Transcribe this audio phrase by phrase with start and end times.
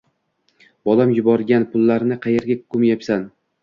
[0.89, 3.35] Bolam yuborgan pullarni qaerga ko`mayapsan